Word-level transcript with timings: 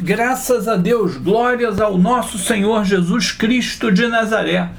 Graças 0.00 0.68
a 0.68 0.76
Deus, 0.76 1.16
glórias 1.16 1.80
ao 1.80 1.98
nosso 1.98 2.38
Senhor 2.38 2.84
Jesus 2.84 3.32
Cristo 3.32 3.90
de 3.90 4.06
Nazaré. 4.06 4.70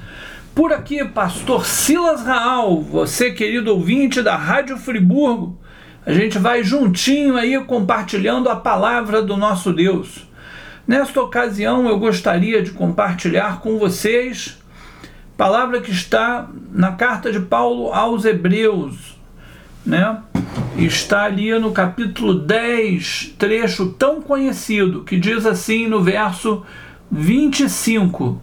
Por 0.56 0.72
aqui, 0.72 1.04
pastor 1.04 1.66
Silas 1.66 2.24
Raal, 2.24 2.82
você 2.82 3.32
querido 3.32 3.74
ouvinte 3.74 4.22
da 4.22 4.38
Rádio 4.38 4.78
Friburgo, 4.78 5.60
a 6.06 6.14
gente 6.14 6.40
vai 6.40 6.64
juntinho 6.64 7.36
aí 7.36 7.62
compartilhando 7.66 8.48
a 8.48 8.56
palavra 8.56 9.22
do 9.22 9.36
nosso 9.36 9.74
Deus. 9.74 10.26
Nesta 10.88 11.22
ocasião, 11.22 11.86
eu 11.90 12.00
gostaria 12.00 12.62
de 12.62 12.72
compartilhar 12.72 13.60
com 13.60 13.78
vocês 13.78 14.58
palavra 15.36 15.82
que 15.82 15.92
está 15.92 16.48
na 16.72 16.94
carta 16.94 17.30
de 17.30 17.42
Paulo 17.42 17.92
aos 17.92 18.24
Hebreus, 18.24 19.20
né? 19.86 20.18
Está 20.78 21.24
ali 21.24 21.58
no 21.60 21.72
capítulo 21.72 22.34
10, 22.34 23.36
trecho 23.38 23.88
tão 23.94 24.22
conhecido, 24.22 25.04
que 25.04 25.18
diz 25.18 25.46
assim 25.46 25.88
no 25.88 26.02
verso 26.02 26.64
25: 27.12 28.42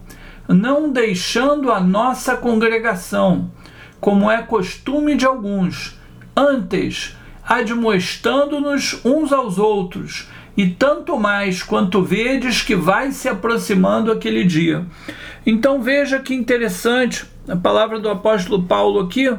Não 0.48 0.90
deixando 0.90 1.70
a 1.70 1.80
nossa 1.80 2.36
congregação, 2.36 3.50
como 4.00 4.30
é 4.30 4.42
costume 4.42 5.14
de 5.14 5.24
alguns, 5.24 5.98
antes 6.36 7.16
admoestando-nos 7.46 9.00
uns 9.04 9.32
aos 9.32 9.56
outros, 9.56 10.28
e 10.56 10.66
tanto 10.66 11.18
mais 11.18 11.62
quanto 11.62 12.02
vedes 12.02 12.60
que 12.60 12.74
vai 12.74 13.12
se 13.12 13.28
aproximando 13.28 14.10
aquele 14.10 14.42
dia. 14.44 14.84
Então 15.46 15.80
veja 15.80 16.18
que 16.18 16.34
interessante 16.34 17.24
a 17.48 17.54
palavra 17.54 18.00
do 18.00 18.08
apóstolo 18.08 18.64
Paulo 18.64 19.00
aqui 19.00 19.32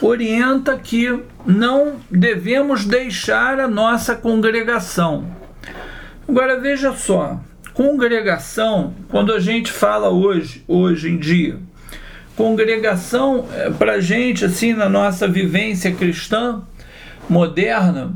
orienta 0.00 0.78
que 0.78 1.22
não 1.46 1.96
devemos 2.10 2.84
deixar 2.84 3.60
a 3.60 3.68
nossa 3.68 4.14
congregação. 4.14 5.26
Agora 6.28 6.60
veja 6.60 6.92
só, 6.92 7.40
congregação, 7.74 8.94
quando 9.08 9.32
a 9.32 9.40
gente 9.40 9.70
fala 9.70 10.08
hoje, 10.10 10.64
hoje 10.66 11.10
em 11.10 11.18
dia, 11.18 11.58
congregação 12.36 13.46
é, 13.54 13.70
para 13.70 14.00
gente 14.00 14.44
assim 14.44 14.72
na 14.72 14.88
nossa 14.88 15.28
vivência 15.28 15.92
cristã 15.92 16.62
moderna 17.28 18.12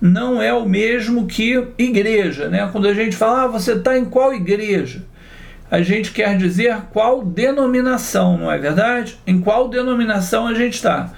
não 0.00 0.40
é 0.40 0.52
o 0.52 0.68
mesmo 0.68 1.26
que 1.26 1.66
igreja, 1.78 2.48
né? 2.48 2.68
Quando 2.70 2.86
a 2.86 2.94
gente 2.94 3.16
fala, 3.16 3.44
ah, 3.44 3.46
você 3.48 3.72
está 3.72 3.98
em 3.98 4.04
qual 4.04 4.34
igreja? 4.34 5.02
A 5.70 5.82
gente 5.82 6.12
quer 6.12 6.36
dizer 6.36 6.76
qual 6.92 7.24
denominação, 7.24 8.38
não 8.38 8.50
é 8.50 8.58
verdade? 8.58 9.18
Em 9.26 9.40
qual 9.40 9.68
denominação 9.68 10.46
a 10.46 10.54
gente 10.54 10.74
está. 10.74 11.10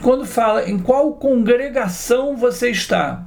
Quando 0.00 0.24
fala 0.24 0.68
em 0.68 0.78
qual 0.78 1.12
congregação 1.12 2.36
você 2.36 2.70
está, 2.70 3.24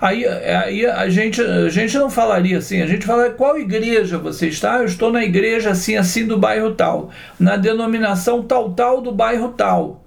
aí, 0.00 0.26
aí 0.26 0.84
a, 0.84 1.08
gente, 1.08 1.40
a 1.40 1.68
gente 1.68 1.96
não 1.96 2.10
falaria 2.10 2.58
assim, 2.58 2.82
a 2.82 2.86
gente 2.86 3.06
fala 3.06 3.30
qual 3.30 3.56
igreja 3.56 4.18
você 4.18 4.48
está, 4.48 4.78
eu 4.78 4.84
estou 4.84 5.10
na 5.10 5.24
igreja 5.24 5.70
assim, 5.70 5.96
assim 5.96 6.26
do 6.26 6.36
bairro 6.38 6.74
tal, 6.74 7.10
na 7.38 7.56
denominação 7.56 8.42
tal, 8.42 8.72
tal 8.72 9.00
do 9.00 9.12
bairro 9.12 9.50
tal. 9.50 10.04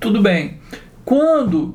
Tudo 0.00 0.20
bem. 0.20 0.58
Quando 1.04 1.74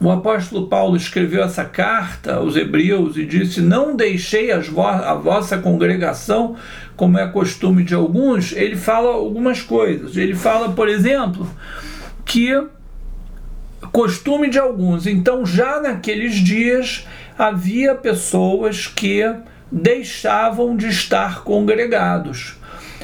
o 0.00 0.10
apóstolo 0.10 0.66
Paulo 0.66 0.96
escreveu 0.96 1.44
essa 1.44 1.64
carta 1.64 2.34
aos 2.34 2.56
Hebreus 2.56 3.16
e 3.16 3.24
disse: 3.24 3.60
Não 3.60 3.94
deixei 3.94 4.52
vo 4.58 4.82
a 4.82 5.14
vossa 5.14 5.58
congregação, 5.58 6.56
como 6.96 7.18
é 7.18 7.26
costume 7.28 7.84
de 7.84 7.94
alguns. 7.94 8.52
Ele 8.52 8.76
fala 8.76 9.14
algumas 9.14 9.62
coisas. 9.62 10.16
Ele 10.16 10.34
fala, 10.34 10.72
por 10.72 10.88
exemplo, 10.88 11.48
que 12.24 12.50
costume 13.92 14.50
de 14.50 14.58
alguns. 14.58 15.06
Então, 15.06 15.46
já 15.46 15.80
naqueles 15.80 16.34
dias 16.34 17.06
havia 17.38 17.94
pessoas 17.94 18.88
que 18.88 19.22
deixavam 19.70 20.76
de 20.76 20.88
estar 20.88 21.44
congregados 21.44 22.56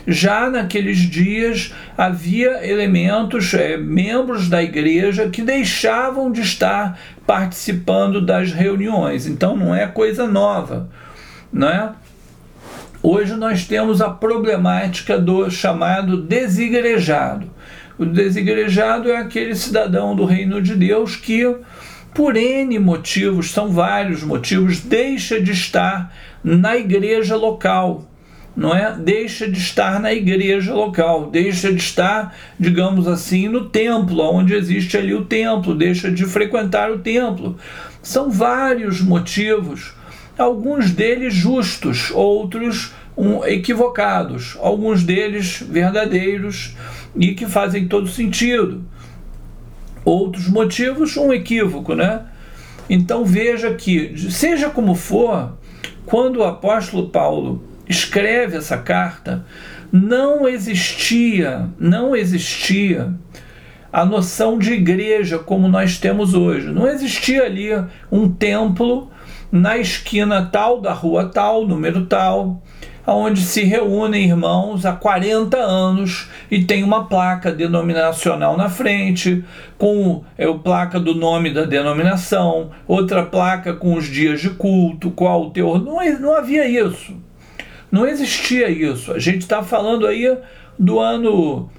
já 0.07 0.51
naqueles 0.51 0.99
dias 0.99 1.75
havia 1.97 2.67
elementos, 2.67 3.53
é, 3.55 3.77
membros 3.77 4.49
da 4.49 4.63
igreja 4.63 5.29
que 5.29 5.43
deixavam 5.43 6.31
de 6.31 6.41
estar 6.41 6.99
participando 7.27 8.21
das 8.21 8.53
reuniões. 8.53 9.27
Então 9.27 9.57
não 9.57 9.75
é 9.75 9.87
coisa 9.87 10.27
nova, 10.27 10.89
né? 11.53 11.93
Hoje 13.03 13.35
nós 13.35 13.67
temos 13.67 14.03
a 14.03 14.11
problemática 14.11 15.19
do 15.19 15.51
chamado 15.51 16.21
desigrejado. 16.21 17.51
O 17.99 18.05
desigrejado 18.05 19.11
é 19.11 19.17
aquele 19.17 19.55
cidadão 19.55 20.15
do 20.15 20.25
reino 20.25 20.61
de 20.61 20.75
Deus 20.75 21.17
que, 21.17 21.57
por 22.15 22.37
N 22.37 22.79
motivos, 22.79 23.51
são 23.51 23.69
vários 23.69 24.23
motivos, 24.23 24.81
deixa 24.81 25.41
de 25.41 25.53
estar 25.53 26.13
na 26.43 26.77
igreja 26.77 27.37
local 27.37 28.10
não 28.57 28.75
é? 28.75 28.97
Deixa 28.97 29.49
de 29.49 29.59
estar 29.59 30.01
na 30.01 30.13
igreja 30.13 30.75
local, 30.75 31.31
deixa 31.31 31.73
de 31.73 31.81
estar, 31.81 32.35
digamos 32.59 33.07
assim, 33.07 33.49
no 33.49 33.69
templo, 33.69 34.23
onde 34.23 34.55
existe 34.55 34.97
ali 34.97 35.15
o 35.15 35.25
templo, 35.25 35.75
deixa 35.75 36.11
de 36.11 36.25
frequentar 36.25 36.91
o 36.91 36.99
templo. 36.99 37.57
São 38.03 38.31
vários 38.31 39.01
motivos, 39.01 39.93
alguns 40.37 40.91
deles 40.91 41.35
justos, 41.35 42.11
outros 42.11 42.93
um, 43.17 43.45
equivocados, 43.45 44.57
alguns 44.61 45.05
deles 45.05 45.63
verdadeiros 45.63 46.75
e 47.17 47.35
que 47.35 47.47
fazem 47.47 47.87
todo 47.87 48.09
sentido. 48.09 48.85
Outros 50.05 50.49
motivos, 50.49 51.17
um 51.17 51.33
equívoco, 51.33 51.95
né? 51.95 52.23
Então 52.89 53.25
veja 53.25 53.75
que, 53.75 54.15
seja 54.31 54.71
como 54.71 54.95
for, 54.95 55.53
quando 56.07 56.39
o 56.39 56.45
apóstolo 56.45 57.09
Paulo 57.11 57.70
escreve 57.91 58.57
essa 58.57 58.79
carta, 58.79 59.45
não 59.93 60.49
existia, 60.49 61.69
não 61.79 62.15
existia 62.15 63.13
a 63.93 64.05
noção 64.05 64.57
de 64.57 64.73
igreja 64.73 65.41
como 65.41 65.67
nós 65.67 65.99
temos 65.99 66.33
hoje. 66.33 66.69
Não 66.69 66.87
existia 66.87 67.43
ali 67.43 67.71
um 68.11 68.31
templo 68.31 69.11
na 69.51 69.77
esquina 69.77 70.47
tal 70.47 70.81
da 70.81 70.93
rua 70.93 71.25
tal, 71.25 71.67
número 71.67 72.07
tal, 72.07 72.63
onde 73.05 73.41
se 73.41 73.65
reúnem 73.65 74.29
irmãos 74.29 74.87
há 74.87 74.93
40 74.93 75.57
anos 75.57 76.29
e 76.49 76.63
tem 76.63 76.85
uma 76.85 77.09
placa 77.09 77.51
denominacional 77.51 78.57
na 78.57 78.69
frente, 78.69 79.45
com 79.77 80.23
é, 80.39 80.45
a 80.45 80.55
placa 80.55 81.01
do 81.01 81.13
nome 81.13 81.53
da 81.53 81.65
denominação, 81.65 82.71
outra 82.87 83.25
placa 83.25 83.75
com 83.75 83.95
os 83.95 84.07
dias 84.07 84.41
de 84.41 84.51
culto, 84.51 85.11
qual 85.11 85.47
o 85.47 85.51
teor. 85.51 85.83
Não, 85.83 86.21
não 86.21 86.37
havia 86.37 86.69
isso. 86.69 87.30
Não 87.91 88.07
existia 88.07 88.69
isso. 88.69 89.13
A 89.13 89.19
gente 89.19 89.43
está 89.43 89.63
falando 89.63 90.07
aí 90.07 90.37
do 90.79 90.99
ano 90.99 91.71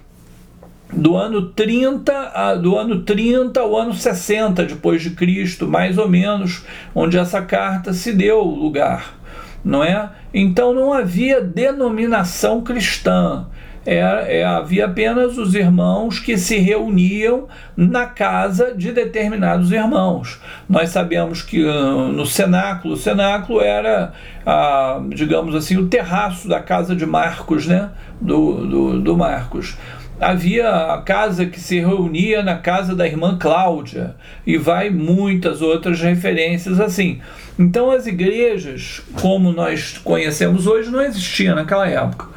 do 0.93 1.15
ano 1.15 1.49
30 1.51 2.55
do 2.61 2.75
ano 2.75 3.03
30 3.03 3.59
ao 3.61 3.77
ano 3.77 3.93
60 3.93 4.65
depois 4.65 5.01
de 5.01 5.11
Cristo, 5.11 5.67
mais 5.67 5.97
ou 5.97 6.09
menos, 6.09 6.65
onde 6.93 7.17
essa 7.17 7.41
carta 7.41 7.93
se 7.93 8.11
deu 8.11 8.41
lugar, 8.41 9.13
não 9.63 9.81
é? 9.81 10.09
Então 10.33 10.73
não 10.73 10.91
havia 10.91 11.39
denominação 11.39 12.61
cristã 12.61 13.47
é, 13.85 14.39
é, 14.39 14.45
havia 14.45 14.85
apenas 14.85 15.37
os 15.37 15.55
irmãos 15.55 16.19
que 16.19 16.37
se 16.37 16.57
reuniam 16.57 17.47
na 17.75 18.05
casa 18.05 18.73
de 18.75 18.91
determinados 18.91 19.71
irmãos. 19.71 20.39
Nós 20.69 20.89
sabemos 20.89 21.41
que 21.41 21.63
uh, 21.63 22.07
no 22.07 22.25
cenáculo, 22.25 22.93
o 22.93 22.97
cenáculo 22.97 23.61
era, 23.61 24.13
ah, 24.45 25.01
digamos 25.09 25.55
assim, 25.55 25.77
o 25.77 25.87
terraço 25.87 26.47
da 26.47 26.59
casa 26.59 26.95
de 26.95 27.05
Marcos, 27.05 27.65
né? 27.65 27.89
do, 28.19 28.67
do, 28.67 28.99
do 29.01 29.17
Marcos 29.17 29.75
havia 30.19 30.93
a 30.93 31.01
casa 31.01 31.47
que 31.47 31.59
se 31.59 31.79
reunia 31.79 32.43
na 32.43 32.55
casa 32.55 32.95
da 32.95 33.07
irmã 33.07 33.39
Cláudia 33.39 34.15
e 34.45 34.55
vai 34.55 34.91
muitas 34.91 35.63
outras 35.63 35.99
referências 35.99 36.79
assim. 36.79 37.19
Então 37.57 37.89
as 37.89 38.05
igrejas, 38.05 39.01
como 39.19 39.51
nós 39.51 39.97
conhecemos 39.97 40.67
hoje, 40.67 40.91
não 40.91 41.01
existiam 41.01 41.55
naquela 41.55 41.87
época 41.87 42.27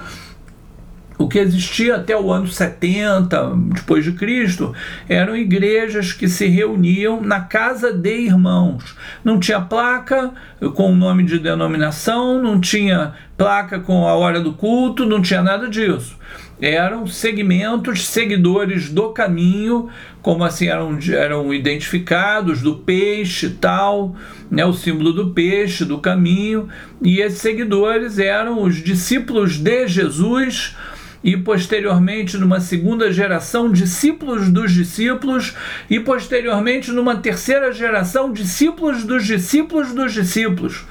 o 1.17 1.29
que 1.29 1.39
existia 1.39 1.97
até 1.97 2.17
o 2.17 2.33
ano 2.33 2.49
70 2.49 3.53
depois 3.75 4.05
de 4.05 4.13
Cristo 4.13 4.75
eram 5.09 5.37
igrejas 5.37 6.13
que 6.13 6.29
se 6.29 6.47
reuniam 6.47 7.21
na 7.21 7.41
casa 7.41 7.93
de 7.93 8.17
irmãos. 8.17 8.97
Não 9.23 9.39
tinha 9.39 9.61
placa 9.61 10.33
com 10.75 10.93
o 10.93 10.97
nome 10.97 11.23
de 11.25 11.39
denominação, 11.39 12.43
não 12.43 12.61
tinha 12.61 13.15
placa 13.37 13.79
com 13.79 14.09
a 14.09 14.15
hora 14.15 14.41
do 14.41 14.55
culto, 14.55 15.07
não 15.07 15.23
tinha 15.23 15.43
nada 15.43 15.69
disso. 15.69 16.19
Eram 16.61 17.07
segmentos, 17.07 18.07
seguidores 18.07 18.89
do 18.89 19.11
caminho, 19.11 19.89
como 20.23 20.45
assim 20.45 20.69
eram, 20.69 20.99
eram 21.13 21.53
identificados, 21.53 22.63
do 22.63 22.77
peixe 22.77 23.51
tal, 23.51 24.17
né, 24.51 24.65
o 24.65 24.73
símbolo 24.73 25.13
do 25.13 25.31
peixe, 25.31 25.85
do 25.85 25.99
caminho, 25.99 26.69
e 27.03 27.21
esses 27.21 27.41
seguidores 27.41 28.19
eram 28.19 28.63
os 28.63 28.77
discípulos 28.77 29.59
de 29.59 29.89
Jesus 29.89 30.77
e 31.25 31.39
posteriormente 31.39 32.37
numa 32.37 32.61
segunda 32.61 33.11
geração 33.11 33.73
discípulos 33.73 34.51
dos 34.51 34.71
discípulos 34.71 35.57
e 35.89 35.99
posteriormente 35.99 36.93
numa 36.93 37.17
terceira 37.17 37.73
geração 37.73 38.31
discípulos 38.31 39.05
dos 39.05 39.25
discípulos 39.25 39.93
dos 39.93 40.13
discípulos. 40.13 40.85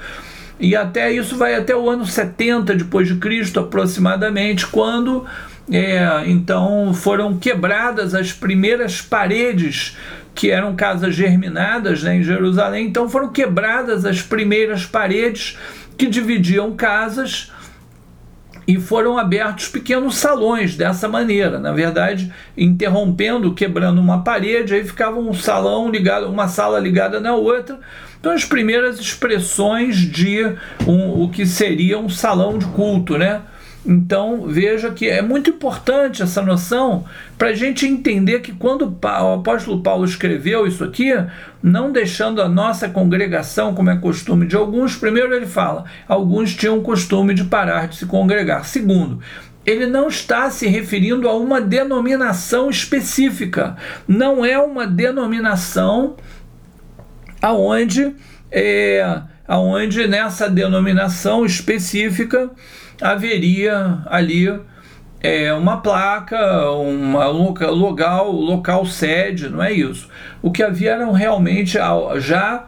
E 0.58 0.74
até 0.74 1.12
isso 1.12 1.36
vai 1.36 1.54
até 1.54 1.74
o 1.74 1.88
ano 1.88 2.04
70 2.04 2.74
depois 2.74 3.06
de 3.06 3.16
Cristo 3.16 3.60
aproximadamente, 3.60 4.66
quando 4.66 5.24
é, 5.70 6.24
então 6.26 6.92
foram 6.92 7.38
quebradas 7.38 8.14
as 8.14 8.32
primeiras 8.32 9.00
paredes 9.00 9.96
que 10.34 10.50
eram 10.50 10.74
casas 10.74 11.14
germinadas 11.14 12.02
né, 12.02 12.16
em 12.16 12.22
Jerusalém, 12.24 12.88
então 12.88 13.08
foram 13.08 13.28
quebradas 13.28 14.04
as 14.04 14.20
primeiras 14.20 14.84
paredes 14.84 15.56
que 15.96 16.06
dividiam 16.06 16.74
casas 16.74 17.52
e 18.66 18.78
foram 18.78 19.18
abertos 19.18 19.68
pequenos 19.68 20.16
salões 20.16 20.76
dessa 20.76 21.08
maneira, 21.08 21.58
na 21.58 21.72
verdade, 21.72 22.32
interrompendo, 22.56 23.54
quebrando 23.54 24.00
uma 24.00 24.22
parede, 24.22 24.74
aí 24.74 24.84
ficava 24.84 25.18
um 25.18 25.34
salão 25.34 25.90
ligado, 25.90 26.26
uma 26.26 26.48
sala 26.48 26.78
ligada 26.78 27.20
na 27.20 27.34
outra. 27.34 27.78
Então 28.18 28.32
as 28.32 28.44
primeiras 28.44 28.98
expressões 28.98 29.96
de 29.96 30.42
um, 30.86 31.22
o 31.22 31.28
que 31.28 31.44
seria 31.44 31.98
um 31.98 32.08
salão 32.08 32.56
de 32.56 32.64
culto, 32.66 33.18
né? 33.18 33.42
Então 33.86 34.46
veja 34.46 34.90
que 34.90 35.08
é 35.08 35.20
muito 35.20 35.50
importante 35.50 36.22
essa 36.22 36.40
noção 36.40 37.04
para 37.36 37.48
a 37.48 37.54
gente 37.54 37.86
entender 37.86 38.40
que 38.40 38.52
quando 38.52 38.82
o 38.86 39.34
apóstolo 39.34 39.82
Paulo 39.82 40.06
escreveu 40.06 40.66
isso 40.66 40.82
aqui, 40.82 41.12
não 41.62 41.92
deixando 41.92 42.40
a 42.40 42.48
nossa 42.48 42.88
congregação, 42.88 43.74
como 43.74 43.90
é 43.90 43.96
costume 43.96 44.46
de 44.46 44.56
alguns, 44.56 44.96
primeiro 44.96 45.34
ele 45.34 45.46
fala, 45.46 45.84
alguns 46.08 46.54
tinham 46.54 46.80
costume 46.80 47.34
de 47.34 47.44
parar 47.44 47.88
de 47.88 47.96
se 47.96 48.06
congregar. 48.06 48.64
Segundo, 48.64 49.20
ele 49.66 49.86
não 49.86 50.08
está 50.08 50.50
se 50.50 50.66
referindo 50.66 51.28
a 51.28 51.36
uma 51.36 51.60
denominação 51.60 52.70
específica, 52.70 53.76
não 54.08 54.44
é 54.44 54.58
uma 54.58 54.86
denominação 54.86 56.16
aonde 57.42 58.14
é, 58.50 59.20
aonde 59.46 60.06
nessa 60.06 60.48
denominação 60.48 61.44
específica 61.44 62.50
haveria 63.00 63.98
ali 64.06 64.48
é, 65.20 65.52
uma 65.54 65.78
placa, 65.78 66.70
uma 66.72 67.26
local, 67.28 67.74
local, 67.74 68.30
local 68.30 68.86
sede, 68.86 69.48
não 69.48 69.62
é 69.62 69.72
isso. 69.72 70.08
O 70.42 70.50
que 70.50 70.62
havia 70.62 70.92
eram 70.92 71.12
realmente 71.12 71.78
já 72.18 72.66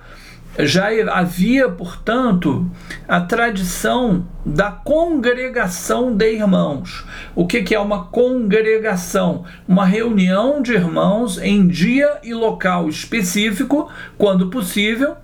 já 0.59 0.89
havia, 1.13 1.69
portanto, 1.69 2.71
a 3.07 3.21
tradição 3.21 4.27
da 4.45 4.71
congregação 4.71 6.15
de 6.15 6.33
irmãos. 6.33 7.05
O 7.35 7.47
que, 7.47 7.63
que 7.63 7.75
é 7.75 7.81
uma 7.81 8.05
congregação? 8.05 9.45
Uma 9.69 9.85
reunião 9.85 10.63
de 10.63 10.73
irmãos 10.73 11.39
em 11.39 11.67
dia 11.67 12.19
e 12.23 12.33
local 12.33 12.89
específico, 12.89 13.91
quando 14.17 14.49
possível, 14.49 15.17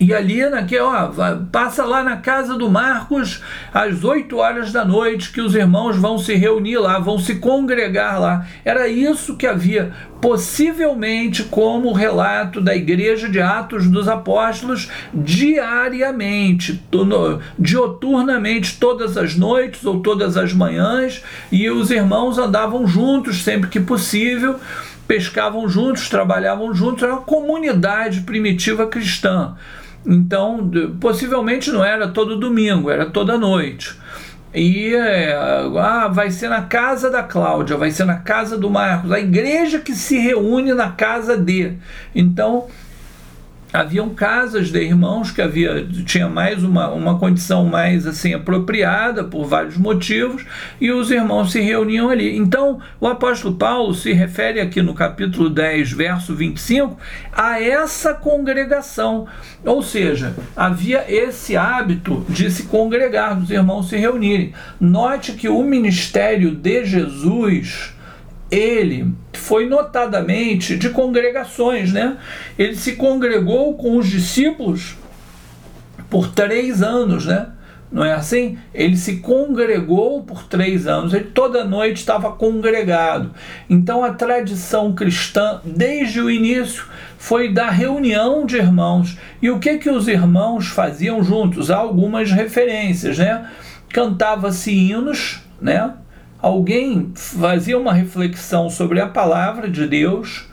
e 0.00 0.14
ali, 0.14 0.48
naquele, 0.48 0.80
ó, 0.80 1.10
passa 1.52 1.84
lá 1.84 2.02
na 2.02 2.16
casa 2.16 2.56
do 2.56 2.70
Marcos 2.70 3.42
às 3.72 4.02
8 4.02 4.34
horas 4.34 4.72
da 4.72 4.82
noite, 4.82 5.30
que 5.30 5.42
os 5.42 5.54
irmãos 5.54 5.94
vão 5.94 6.16
se 6.16 6.34
reunir 6.34 6.78
lá, 6.78 6.98
vão 6.98 7.18
se 7.18 7.34
congregar 7.34 8.18
lá. 8.18 8.46
Era 8.64 8.88
isso 8.88 9.36
que 9.36 9.46
havia, 9.46 9.92
possivelmente 10.18 11.44
como 11.44 11.92
relato 11.92 12.62
da 12.62 12.74
igreja 12.74 13.28
de 13.28 13.42
Atos 13.42 13.88
dos 13.88 14.08
Apóstolos, 14.08 14.88
diariamente, 15.12 16.82
dioturnamente, 17.58 18.78
todas 18.80 19.18
as 19.18 19.36
noites 19.36 19.84
ou 19.84 20.00
todas 20.00 20.38
as 20.38 20.54
manhãs, 20.54 21.22
e 21.52 21.68
os 21.68 21.90
irmãos 21.90 22.38
andavam 22.38 22.86
juntos 22.86 23.44
sempre 23.44 23.68
que 23.68 23.78
possível 23.78 24.58
pescavam 25.06 25.68
juntos, 25.68 26.08
trabalhavam 26.08 26.72
juntos, 26.72 27.02
era 27.02 27.12
uma 27.12 27.22
comunidade 27.22 28.20
primitiva 28.20 28.86
cristã. 28.86 29.56
Então, 30.06 30.70
possivelmente 30.98 31.70
não 31.70 31.84
era 31.84 32.08
todo 32.08 32.38
domingo, 32.38 32.90
era 32.90 33.06
toda 33.06 33.36
noite. 33.36 33.98
E 34.52 34.94
é, 34.94 35.32
ah, 35.34 36.08
vai 36.08 36.30
ser 36.30 36.48
na 36.48 36.62
casa 36.62 37.08
da 37.08 37.22
Cláudia, 37.22 37.76
vai 37.76 37.90
ser 37.90 38.04
na 38.04 38.16
casa 38.16 38.58
do 38.58 38.68
Marcos, 38.68 39.12
a 39.12 39.20
igreja 39.20 39.78
que 39.78 39.94
se 39.94 40.18
reúne 40.18 40.74
na 40.74 40.90
casa 40.90 41.36
de. 41.36 41.74
Então, 42.14 42.66
haviam 43.72 44.10
casas 44.10 44.70
de 44.70 44.80
irmãos 44.82 45.30
que 45.30 45.40
havia 45.40 45.86
tinha 46.04 46.28
mais 46.28 46.64
uma, 46.64 46.90
uma 46.90 47.18
condição 47.18 47.64
mais 47.64 48.06
assim 48.06 48.34
apropriada 48.34 49.24
por 49.24 49.46
vários 49.46 49.76
motivos 49.76 50.44
e 50.80 50.90
os 50.90 51.10
irmãos 51.10 51.52
se 51.52 51.60
reuniam 51.60 52.08
ali. 52.08 52.36
Então, 52.36 52.80
o 53.00 53.06
apóstolo 53.06 53.54
Paulo 53.54 53.94
se 53.94 54.12
refere 54.12 54.60
aqui 54.60 54.82
no 54.82 54.94
capítulo 54.94 55.48
10, 55.48 55.92
verso 55.92 56.34
25, 56.34 56.96
a 57.32 57.62
essa 57.62 58.14
congregação. 58.14 59.26
Ou 59.64 59.82
seja, 59.82 60.34
havia 60.56 61.04
esse 61.08 61.56
hábito 61.56 62.24
de 62.28 62.50
se 62.50 62.64
congregar, 62.64 63.38
dos 63.38 63.50
irmãos 63.50 63.88
se 63.88 63.96
reunirem. 63.96 64.52
Note 64.80 65.32
que 65.32 65.48
o 65.48 65.62
ministério 65.62 66.54
de 66.54 66.84
Jesus 66.84 67.94
ele 68.50 69.12
foi 69.32 69.68
notadamente 69.68 70.76
de 70.76 70.90
congregações, 70.90 71.92
né? 71.92 72.16
Ele 72.58 72.74
se 72.74 72.96
congregou 72.96 73.74
com 73.74 73.96
os 73.96 74.08
discípulos 74.08 74.96
por 76.08 76.28
três 76.28 76.82
anos, 76.82 77.26
né? 77.26 77.48
Não 77.92 78.04
é 78.04 78.12
assim? 78.12 78.56
Ele 78.72 78.96
se 78.96 79.16
congregou 79.16 80.22
por 80.22 80.44
três 80.44 80.86
anos, 80.86 81.12
ele 81.12 81.24
toda 81.24 81.64
noite 81.64 81.96
estava 81.96 82.30
congregado. 82.32 83.32
Então 83.68 84.04
a 84.04 84.12
tradição 84.12 84.92
cristã, 84.92 85.60
desde 85.64 86.20
o 86.20 86.30
início, 86.30 86.84
foi 87.18 87.52
da 87.52 87.68
reunião 87.68 88.46
de 88.46 88.56
irmãos. 88.56 89.18
E 89.42 89.50
o 89.50 89.58
que 89.58 89.78
que 89.78 89.90
os 89.90 90.06
irmãos 90.06 90.68
faziam 90.68 91.22
juntos? 91.22 91.70
Há 91.70 91.78
algumas 91.78 92.30
referências, 92.30 93.18
né? 93.18 93.50
Cantava-se 93.88 94.72
hinos, 94.72 95.40
né? 95.60 95.92
Alguém 96.40 97.12
fazia 97.14 97.78
uma 97.78 97.92
reflexão 97.92 98.70
sobre 98.70 99.00
a 99.00 99.06
palavra 99.06 99.68
de 99.68 99.86
Deus, 99.86 100.48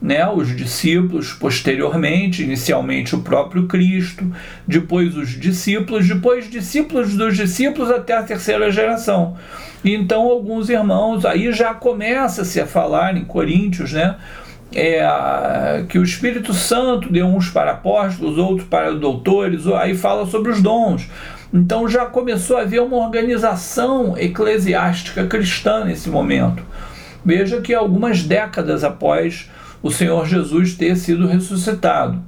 né, 0.00 0.28
os 0.28 0.54
discípulos, 0.56 1.32
posteriormente, 1.32 2.42
inicialmente 2.42 3.16
o 3.16 3.22
próprio 3.22 3.66
Cristo, 3.66 4.24
depois 4.66 5.16
os 5.16 5.30
discípulos, 5.30 6.06
depois 6.06 6.48
discípulos 6.48 7.16
dos 7.16 7.36
discípulos 7.36 7.90
até 7.90 8.16
a 8.16 8.22
terceira 8.22 8.70
geração. 8.70 9.36
E 9.84 9.94
então 9.94 10.22
alguns 10.22 10.68
irmãos, 10.68 11.24
aí 11.24 11.52
já 11.52 11.74
começa-se 11.74 12.60
a 12.60 12.66
falar 12.66 13.16
em 13.16 13.24
Coríntios, 13.24 13.92
né, 13.92 14.16
é, 14.74 15.84
que 15.88 15.98
o 15.98 16.02
Espírito 16.02 16.52
Santo 16.52 17.10
deu 17.10 17.26
uns 17.26 17.50
para 17.50 17.72
apóstolos, 17.72 18.38
outros 18.38 18.68
para 18.68 18.92
doutores, 18.92 19.66
aí 19.66 19.96
fala 19.96 20.26
sobre 20.26 20.52
os 20.52 20.62
dons. 20.62 21.08
Então 21.52 21.88
já 21.88 22.06
começou 22.06 22.58
a 22.58 22.62
haver 22.62 22.82
uma 22.82 22.96
organização 22.96 24.16
eclesiástica 24.18 25.26
cristã 25.26 25.84
nesse 25.84 26.10
momento. 26.10 26.62
Veja 27.24 27.60
que 27.60 27.74
algumas 27.74 28.22
décadas 28.22 28.84
após 28.84 29.50
o 29.82 29.90
Senhor 29.90 30.26
Jesus 30.26 30.74
ter 30.74 30.96
sido 30.96 31.26
ressuscitado, 31.26 32.22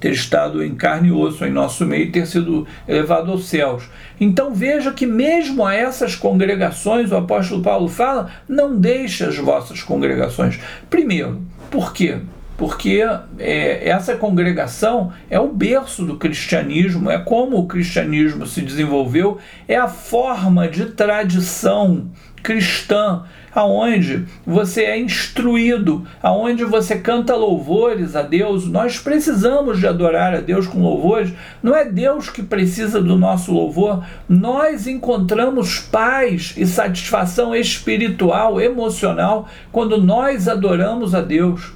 ter 0.00 0.12
estado 0.12 0.62
em 0.62 0.74
carne 0.74 1.08
e 1.08 1.12
osso 1.12 1.44
em 1.44 1.50
nosso 1.50 1.84
meio 1.84 2.04
e 2.04 2.12
ter 2.12 2.26
sido 2.26 2.66
elevado 2.86 3.30
aos 3.30 3.48
céus. 3.48 3.84
Então 4.20 4.54
veja 4.54 4.92
que 4.92 5.06
mesmo 5.06 5.64
a 5.64 5.74
essas 5.74 6.14
congregações, 6.14 7.12
o 7.12 7.16
apóstolo 7.16 7.62
Paulo 7.62 7.88
fala, 7.88 8.30
não 8.48 8.78
deixe 8.78 9.24
as 9.24 9.36
vossas 9.36 9.82
congregações. 9.82 10.58
Primeiro, 10.88 11.42
por 11.70 11.92
quê? 11.92 12.18
Porque 12.56 13.02
é, 13.38 13.88
essa 13.88 14.16
congregação 14.16 15.12
é 15.28 15.38
o 15.38 15.48
berço 15.48 16.04
do 16.04 16.16
cristianismo, 16.16 17.10
é 17.10 17.18
como 17.18 17.58
o 17.58 17.66
cristianismo 17.66 18.46
se 18.46 18.62
desenvolveu, 18.62 19.38
é 19.68 19.76
a 19.76 19.88
forma 19.88 20.68
de 20.68 20.86
tradição 20.86 22.10
cristã, 22.42 23.24
aonde 23.52 24.24
você 24.46 24.82
é 24.82 24.98
instruído, 24.98 26.06
aonde 26.22 26.62
você 26.64 26.96
canta 26.96 27.34
louvores 27.34 28.14
a 28.14 28.22
Deus. 28.22 28.68
Nós 28.68 28.98
precisamos 28.98 29.80
de 29.80 29.86
adorar 29.86 30.34
a 30.34 30.40
Deus 30.40 30.66
com 30.66 30.82
louvores. 30.82 31.32
Não 31.62 31.74
é 31.74 31.84
Deus 31.84 32.30
que 32.30 32.42
precisa 32.42 33.00
do 33.00 33.16
nosso 33.16 33.52
louvor. 33.52 34.04
Nós 34.28 34.86
encontramos 34.86 35.80
paz 35.80 36.54
e 36.56 36.66
satisfação 36.66 37.52
espiritual, 37.54 38.60
emocional 38.60 39.48
quando 39.72 40.00
nós 40.00 40.46
adoramos 40.46 41.14
a 41.14 41.20
Deus. 41.20 41.75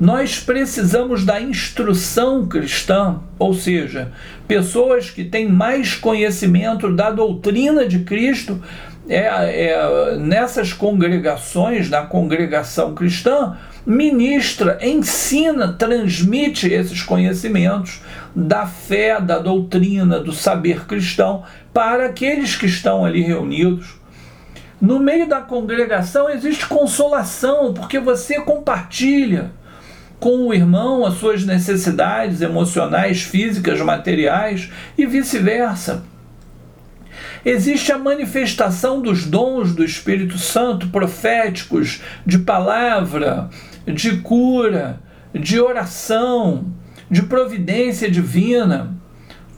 Nós 0.00 0.40
precisamos 0.40 1.26
da 1.26 1.38
instrução 1.42 2.46
cristã, 2.46 3.20
ou 3.38 3.52
seja, 3.52 4.10
pessoas 4.48 5.10
que 5.10 5.24
têm 5.24 5.46
mais 5.46 5.94
conhecimento 5.94 6.90
da 6.90 7.10
doutrina 7.10 7.86
de 7.86 7.98
Cristo. 7.98 8.62
É, 9.06 9.18
é, 9.18 10.16
nessas 10.16 10.72
congregações, 10.72 11.90
na 11.90 12.02
congregação 12.02 12.94
cristã, 12.94 13.58
ministra, 13.84 14.78
ensina, 14.80 15.72
transmite 15.72 16.72
esses 16.72 17.02
conhecimentos 17.02 18.00
da 18.34 18.66
fé, 18.66 19.20
da 19.20 19.38
doutrina, 19.38 20.20
do 20.20 20.32
saber 20.32 20.86
cristão 20.86 21.42
para 21.74 22.06
aqueles 22.06 22.56
que 22.56 22.66
estão 22.66 23.04
ali 23.04 23.20
reunidos. 23.20 23.96
No 24.80 24.98
meio 24.98 25.28
da 25.28 25.40
congregação 25.40 26.30
existe 26.30 26.66
consolação, 26.66 27.74
porque 27.74 27.98
você 27.98 28.40
compartilha 28.40 29.50
com 30.20 30.46
o 30.46 30.54
irmão 30.54 31.04
as 31.04 31.14
suas 31.14 31.44
necessidades 31.44 32.42
emocionais, 32.42 33.22
físicas, 33.22 33.80
materiais 33.80 34.70
e 34.96 35.06
vice-versa. 35.06 36.04
Existe 37.44 37.90
a 37.90 37.98
manifestação 37.98 39.00
dos 39.00 39.24
dons 39.24 39.74
do 39.74 39.82
Espírito 39.82 40.36
Santo, 40.36 40.88
proféticos, 40.88 42.02
de 42.26 42.38
palavra, 42.38 43.48
de 43.86 44.18
cura, 44.18 45.00
de 45.32 45.58
oração, 45.58 46.66
de 47.10 47.22
providência 47.22 48.10
divina. 48.10 48.99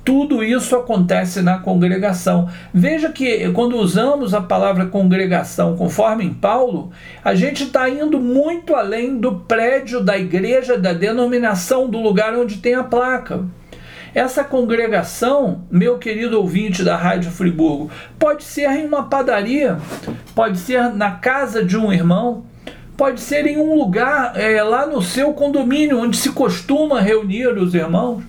Tudo 0.04 0.42
isso 0.42 0.75
acontece 0.75 1.42
na 1.42 1.59
congregação. 1.59 2.49
Veja 2.75 3.09
que 3.11 3.49
quando 3.52 3.76
usamos 3.76 4.35
a 4.35 4.40
palavra 4.40 4.87
congregação, 4.87 5.76
conforme 5.76 6.25
em 6.25 6.35
Paulo, 6.35 6.90
a 7.25 7.37
gente 7.37 7.64
está 7.64 7.88
indo 7.88 8.18
muito 8.18 8.75
além 8.75 9.16
do 9.16 9.37
prédio 9.37 10.02
da 10.02 10.18
igreja, 10.18 10.76
da 10.76 10.92
denominação, 10.92 11.88
do 11.88 12.00
lugar 12.00 12.35
onde 12.35 12.56
tem 12.56 12.75
a 12.75 12.82
placa. 12.82 13.44
Essa 14.12 14.42
congregação, 14.42 15.62
meu 15.71 15.99
querido 15.99 16.37
ouvinte 16.38 16.82
da 16.82 16.97
Rádio 16.97 17.30
Friburgo, 17.30 17.88
pode 18.18 18.42
ser 18.42 18.68
em 18.71 18.85
uma 18.85 19.04
padaria, 19.04 19.78
pode 20.35 20.59
ser 20.59 20.92
na 20.92 21.12
casa 21.12 21.64
de 21.64 21.78
um 21.78 21.92
irmão, 21.92 22.44
pode 22.97 23.21
ser 23.21 23.47
em 23.47 23.56
um 23.56 23.75
lugar 23.75 24.32
é, 24.35 24.62
lá 24.64 24.85
no 24.85 25.00
seu 25.00 25.32
condomínio, 25.32 26.00
onde 26.00 26.16
se 26.16 26.30
costuma 26.32 27.00
reunir 27.00 27.47
os 27.56 27.73
irmãos 27.73 28.23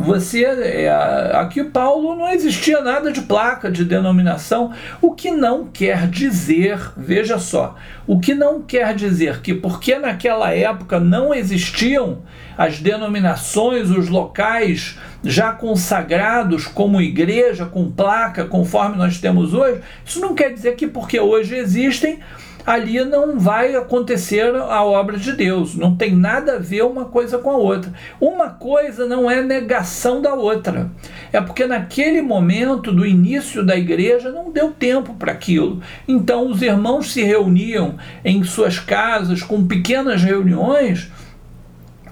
você 0.00 0.44
é, 0.44 0.88
aqui 1.34 1.62
Paulo 1.62 2.16
não 2.16 2.28
existia 2.30 2.80
nada 2.80 3.12
de 3.12 3.20
placa 3.20 3.70
de 3.70 3.84
denominação, 3.84 4.72
o 5.00 5.12
que 5.12 5.30
não 5.30 5.66
quer 5.66 6.08
dizer, 6.08 6.92
veja 6.96 7.38
só, 7.38 7.76
o 8.06 8.18
que 8.18 8.34
não 8.34 8.62
quer 8.62 8.94
dizer 8.94 9.42
que 9.42 9.52
porque 9.52 9.98
naquela 9.98 10.54
época 10.54 10.98
não 10.98 11.34
existiam 11.34 12.22
as 12.56 12.80
denominações, 12.80 13.90
os 13.90 14.08
locais 14.08 14.98
já 15.22 15.52
consagrados 15.52 16.66
como 16.66 17.00
igreja 17.00 17.66
com 17.66 17.90
placa, 17.90 18.46
conforme 18.46 18.96
nós 18.96 19.18
temos 19.18 19.52
hoje, 19.52 19.82
isso 20.04 20.18
não 20.18 20.34
quer 20.34 20.52
dizer 20.52 20.76
que 20.76 20.86
porque 20.86 21.20
hoje 21.20 21.54
existem 21.56 22.20
ali 22.66 23.04
não 23.04 23.38
vai 23.38 23.74
acontecer 23.74 24.54
a 24.54 24.84
obra 24.84 25.16
de 25.16 25.32
Deus. 25.32 25.74
Não 25.74 25.96
tem 25.96 26.14
nada 26.14 26.54
a 26.54 26.58
ver 26.58 26.82
uma 26.82 27.06
coisa 27.06 27.38
com 27.38 27.50
a 27.50 27.56
outra. 27.56 27.92
Uma 28.20 28.50
coisa 28.50 29.06
não 29.06 29.30
é 29.30 29.42
negação 29.42 30.20
da 30.20 30.34
outra. 30.34 30.90
É 31.32 31.40
porque 31.40 31.66
naquele 31.66 32.22
momento 32.22 32.92
do 32.92 33.06
início 33.06 33.64
da 33.64 33.76
igreja 33.76 34.30
não 34.30 34.50
deu 34.50 34.70
tempo 34.70 35.14
para 35.14 35.32
aquilo. 35.32 35.80
Então 36.06 36.48
os 36.48 36.62
irmãos 36.62 37.12
se 37.12 37.22
reuniam 37.22 37.96
em 38.24 38.42
suas 38.44 38.78
casas 38.78 39.42
com 39.42 39.66
pequenas 39.66 40.22
reuniões. 40.22 41.10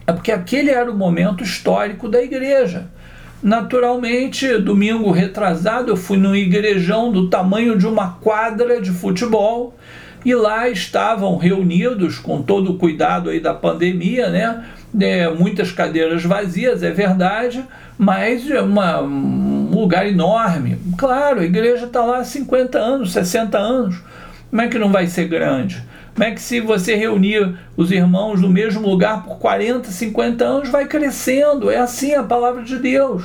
É 0.07 0.13
porque 0.13 0.33
aquele 0.33 0.71
era 0.71 0.91
o 0.91 0.97
momento 0.97 1.45
histórico 1.45 2.09
da 2.09 2.23
igreja. 2.23 2.89
Naturalmente, 3.43 4.59
domingo 4.59 5.13
retrasado, 5.13 5.93
eu 5.93 5.97
fui 5.97 6.17
num 6.17 6.35
igrejão 6.35 7.13
do 7.13 7.29
tamanho 7.29 7.79
de 7.79 7.87
uma 7.87 8.15
quadra 8.15 8.81
de 8.81 8.91
futebol 8.91 9.77
e 10.25 10.35
lá 10.35 10.69
estavam 10.69 11.37
reunidos 11.37 12.19
com 12.19 12.43
todo 12.43 12.73
o 12.73 12.79
cuidado 12.79 13.31
aí 13.31 13.41
da 13.41 13.55
pandemia, 13.55 14.29
né? 14.31 14.65
É, 15.01 15.29
muitas 15.29 15.71
cadeiras 15.71 16.25
vazias, 16.25 16.83
é 16.83 16.91
verdade, 16.91 17.65
mas 17.97 18.51
é 18.51 18.61
uma, 18.61 19.03
um 19.03 19.71
lugar 19.71 20.07
enorme. 20.07 20.79
Claro, 20.97 21.41
a 21.41 21.45
igreja 21.45 21.87
está 21.87 22.03
lá 22.03 22.19
há 22.19 22.25
50 22.25 22.79
anos, 22.79 23.13
60 23.13 23.59
anos. 23.59 24.01
Como 24.51 24.63
é 24.63 24.69
que 24.69 24.79
não 24.79 24.91
vai 24.91 25.07
ser 25.07 25.29
grande? 25.29 25.83
Como 26.15 26.27
é 26.27 26.33
que 26.33 26.41
se 26.41 26.59
você 26.61 26.97
reunir 26.97 27.55
os 27.77 27.93
irmãos 27.93 28.41
no 28.41 28.49
mesmo 28.49 28.89
lugar 28.89 29.23
por 29.23 29.39
40, 29.39 29.91
50 29.91 30.45
anos, 30.45 30.69
vai 30.69 30.87
crescendo? 30.87 31.71
É 31.71 31.77
assim 31.77 32.15
a 32.15 32.23
palavra 32.23 32.63
de 32.63 32.79
Deus. 32.79 33.25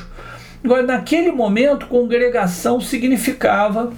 Agora, 0.64 0.84
naquele 0.84 1.32
momento, 1.32 1.88
congregação 1.88 2.80
significava 2.80 3.92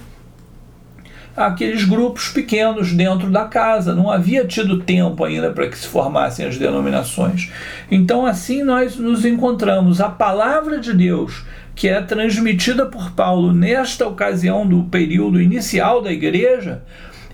aqueles 1.36 1.84
grupos 1.84 2.28
pequenos 2.28 2.92
dentro 2.92 3.30
da 3.30 3.44
casa. 3.44 3.94
Não 3.94 4.10
havia 4.10 4.46
tido 4.46 4.80
tempo 4.80 5.22
ainda 5.24 5.50
para 5.50 5.68
que 5.68 5.76
se 5.76 5.86
formassem 5.86 6.46
as 6.46 6.56
denominações. 6.56 7.50
Então, 7.90 8.24
assim, 8.24 8.62
nós 8.62 8.96
nos 8.96 9.24
encontramos. 9.24 10.00
A 10.00 10.08
palavra 10.08 10.78
de 10.78 10.94
Deus, 10.94 11.44
que 11.74 11.88
é 11.88 12.00
transmitida 12.00 12.86
por 12.86 13.12
Paulo 13.12 13.52
nesta 13.52 14.06
ocasião 14.06 14.66
do 14.66 14.84
período 14.84 15.40
inicial 15.40 16.00
da 16.00 16.10
igreja, 16.10 16.82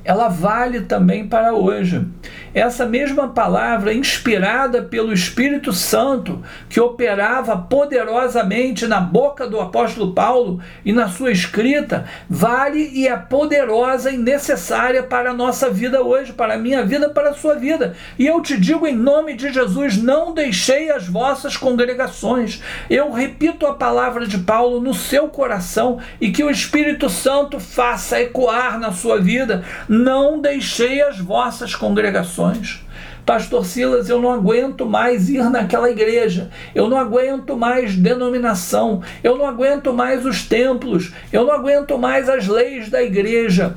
ela 0.05 0.29
vale 0.29 0.83
também 0.83 1.27
para 1.27 1.53
hoje 1.55 2.07
essa 2.55 2.85
mesma 2.85 3.29
palavra 3.29 3.95
inspirada 3.95 4.83
pelo 4.83 5.13
Espírito 5.13 5.73
Santo, 5.73 6.43
que 6.69 6.81
operava 6.81 7.57
poderosamente 7.57 8.87
na 8.87 9.01
boca 9.01 9.47
do 9.47 9.61
apóstolo 9.61 10.13
Paulo 10.13 10.61
e 10.85 10.93
na 10.93 11.09
sua 11.09 11.31
escrita, 11.31 12.05
vale 12.29 12.91
e 12.93 13.09
é 13.09 13.17
poderosa 13.17 14.11
e 14.11 14.19
necessária 14.19 15.03
para 15.03 15.31
a 15.31 15.35
nossa 15.35 15.71
vida 15.71 16.03
hoje, 16.03 16.33
para 16.33 16.55
a 16.55 16.59
minha 16.59 16.85
vida, 16.85 17.09
para 17.09 17.31
a 17.31 17.35
sua 17.35 17.55
vida. 17.55 17.95
E 18.19 18.27
eu 18.27 18.41
te 18.43 18.59
digo 18.59 18.87
em 18.87 18.95
nome 18.95 19.35
de 19.35 19.53
Jesus: 19.53 19.97
não 19.97 20.35
deixei 20.35 20.91
as 20.91 21.09
vossas 21.09 21.57
congregações. 21.57 22.63
Eu 22.91 23.11
repito 23.13 23.67
a 23.67 23.75
palavra 23.75 24.27
de 24.27 24.39
Paulo 24.39 24.81
no 24.81 24.93
seu 24.93 25.29
coração 25.29 25.99
e 26.21 26.31
que 26.31 26.45
o 26.45 26.51
Espírito 26.51 27.09
Santo 27.09 27.59
faça 27.59 28.21
ecoar 28.21 28.79
na 28.79 28.93
sua 28.93 29.19
vida. 29.19 29.65
Não 29.95 30.41
deixei 30.41 31.03
as 31.03 31.19
vossas 31.19 31.75
congregações. 31.75 32.83
Pastor 33.27 33.67
Silas, 33.67 34.09
eu 34.09 34.23
não 34.23 34.33
aguento 34.33 34.87
mais 34.87 35.29
ir 35.29 35.45
naquela 35.51 35.91
igreja, 35.91 36.51
eu 36.75 36.89
não 36.89 36.97
aguento 36.97 37.59
mais 37.59 37.95
denominação, 37.95 39.03
eu 39.23 39.37
não 39.37 39.47
aguento 39.47 39.93
mais 39.93 40.25
os 40.25 40.45
templos, 40.49 41.13
eu 41.31 41.45
não 41.45 41.53
aguento 41.53 41.99
mais 41.99 42.27
as 42.27 42.49
leis 42.49 42.89
da 42.89 43.03
igreja, 43.03 43.77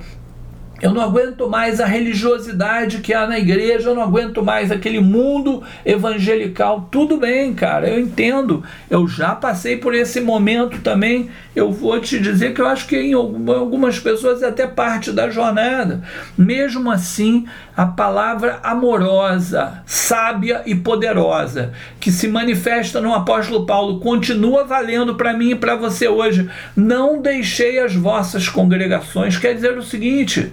eu 0.82 0.92
não 0.92 1.02
aguento 1.02 1.50
mais 1.50 1.80
a 1.80 1.86
religiosidade 1.86 3.00
que 3.00 3.14
há 3.14 3.26
na 3.26 3.40
igreja, 3.40 3.90
eu 3.90 3.96
não 3.96 4.04
aguento 4.04 4.44
mais 4.44 4.72
aquele 4.72 5.00
mundo 5.00 5.64
evangelical. 5.86 6.90
Tudo 6.92 7.18
bem, 7.18 7.54
cara, 7.54 7.88
eu 7.88 8.00
entendo. 8.00 8.62
Eu 8.90 9.08
já 9.08 9.34
passei 9.34 9.78
por 9.78 9.96
esse 9.96 10.20
momento 10.20 10.82
também. 10.82 11.30
Eu 11.56 11.72
vou 11.72 12.00
te 12.02 12.20
dizer 12.20 12.54
que 12.54 12.60
eu 12.60 12.68
acho 12.68 12.88
que 12.88 12.98
em 12.98 13.14
algumas 13.14 14.00
pessoas 14.00 14.44
é 14.44 14.50
até 14.50 14.68
parte 14.68 15.14
da 15.14 15.30
jornada. 15.30 16.04
Mesmo 16.38 16.92
assim, 16.92 17.46
a 17.76 17.86
palavra 17.86 18.60
amorosa, 18.62 19.82
sábia 19.86 20.62
e 20.66 20.76
poderosa, 20.76 21.72
que 22.02 22.12
se 22.12 22.28
manifesta 22.28 23.00
no 23.00 23.14
apóstolo 23.14 23.66
Paulo, 23.66 24.02
continua 24.02 24.66
valendo 24.66 25.16
para 25.16 25.34
mim 25.34 25.52
e 25.52 25.56
para 25.56 25.78
você 25.78 26.10
hoje. 26.10 26.50
Não 26.76 27.22
deixei 27.22 27.80
as 27.80 27.96
vossas 27.96 28.50
congregações. 28.50 29.38
Quer 29.38 29.56
dizer 29.56 29.78
o 29.78 29.82
seguinte 29.82 30.52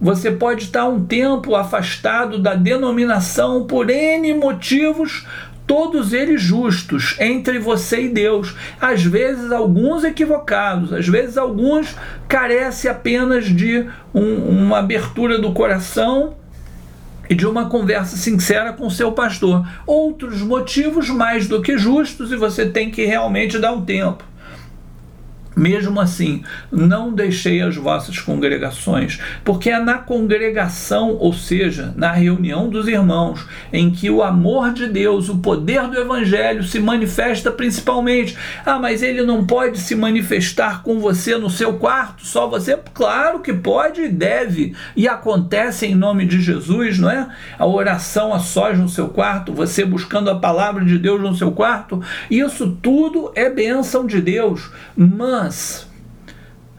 você 0.00 0.30
pode 0.30 0.64
estar 0.64 0.86
um 0.86 1.04
tempo 1.04 1.54
afastado 1.54 2.38
da 2.38 2.54
denominação 2.54 3.64
por 3.64 3.90
N 3.90 4.32
motivos, 4.34 5.26
todos 5.66 6.12
eles 6.12 6.40
justos, 6.40 7.16
entre 7.20 7.58
você 7.58 8.02
e 8.02 8.08
Deus. 8.08 8.54
Às 8.80 9.04
vezes, 9.04 9.50
alguns 9.50 10.04
equivocados, 10.04 10.92
às 10.92 11.06
vezes, 11.06 11.36
alguns 11.36 11.96
carecem 12.28 12.90
apenas 12.90 13.46
de 13.46 13.86
um, 14.14 14.36
uma 14.36 14.78
abertura 14.78 15.38
do 15.38 15.52
coração 15.52 16.34
e 17.28 17.34
de 17.34 17.46
uma 17.46 17.68
conversa 17.68 18.16
sincera 18.16 18.72
com 18.72 18.88
seu 18.88 19.12
pastor. 19.12 19.68
Outros 19.86 20.40
motivos 20.40 21.10
mais 21.10 21.46
do 21.46 21.60
que 21.60 21.76
justos 21.76 22.32
e 22.32 22.36
você 22.36 22.66
tem 22.66 22.90
que 22.90 23.04
realmente 23.04 23.58
dar 23.58 23.72
um 23.72 23.84
tempo. 23.84 24.27
Mesmo 25.58 26.00
assim, 26.00 26.44
não 26.70 27.12
deixei 27.12 27.60
as 27.60 27.74
vossas 27.74 28.20
congregações, 28.20 29.18
porque 29.44 29.70
é 29.70 29.80
na 29.80 29.98
congregação, 29.98 31.16
ou 31.18 31.32
seja, 31.32 31.92
na 31.96 32.12
reunião 32.12 32.70
dos 32.70 32.86
irmãos, 32.86 33.44
em 33.72 33.90
que 33.90 34.08
o 34.08 34.22
amor 34.22 34.72
de 34.72 34.86
Deus, 34.86 35.28
o 35.28 35.38
poder 35.38 35.88
do 35.88 35.98
Evangelho 35.98 36.62
se 36.62 36.78
manifesta 36.78 37.50
principalmente. 37.50 38.38
Ah, 38.64 38.78
mas 38.78 39.02
ele 39.02 39.22
não 39.22 39.44
pode 39.44 39.80
se 39.80 39.96
manifestar 39.96 40.84
com 40.84 41.00
você 41.00 41.36
no 41.36 41.50
seu 41.50 41.72
quarto, 41.72 42.24
só 42.24 42.46
você? 42.46 42.78
Claro 42.94 43.40
que 43.40 43.52
pode 43.52 44.02
e 44.02 44.08
deve, 44.08 44.76
e 44.94 45.08
acontece 45.08 45.86
em 45.86 45.94
nome 45.96 46.24
de 46.24 46.40
Jesus, 46.40 47.00
não 47.00 47.10
é? 47.10 47.26
A 47.58 47.66
oração 47.66 48.32
a 48.32 48.38
sós 48.38 48.78
no 48.78 48.88
seu 48.88 49.08
quarto, 49.08 49.52
você 49.52 49.84
buscando 49.84 50.30
a 50.30 50.38
palavra 50.38 50.84
de 50.84 50.96
Deus 50.98 51.20
no 51.20 51.34
seu 51.34 51.50
quarto, 51.50 52.00
isso 52.30 52.78
tudo 52.80 53.32
é 53.34 53.50
bênção 53.50 54.06
de 54.06 54.20
Deus, 54.20 54.70
mas 54.96 55.47
mas 55.48 55.88